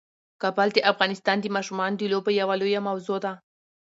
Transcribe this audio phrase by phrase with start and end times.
[0.41, 3.33] کابل د افغانستان د ماشومانو د لوبو یوه لویه موضوع ده.